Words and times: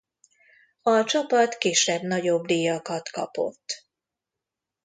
A 0.81 1.03
csapat 1.03 1.57
kisebb-nagyobb 1.57 2.45
díjakat 2.45 3.09
kapott. 3.09 3.87